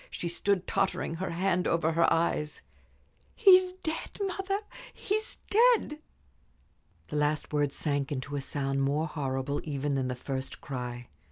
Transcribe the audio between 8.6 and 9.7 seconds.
more horrible